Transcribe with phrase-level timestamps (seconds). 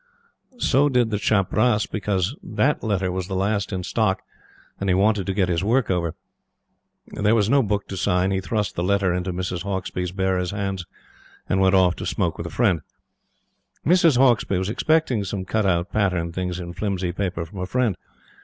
[0.57, 4.23] So did the chaprasss, because that letter was the last in stock
[4.79, 6.15] and he wanted to get his work over.
[7.05, 9.61] There was no book to sign; he thrust the letter into Mrs.
[9.61, 10.87] Hauksbee's bearer's hands
[11.47, 12.81] and went off to smoke with a friend.
[13.85, 14.17] Mrs.
[14.17, 17.95] Hauksbee was expecting some cut out pattern things in flimsy paper from a friend.